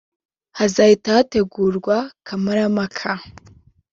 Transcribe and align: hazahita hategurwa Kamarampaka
hazahita 0.57 1.09
hategurwa 1.17 1.97
Kamarampaka 2.27 3.11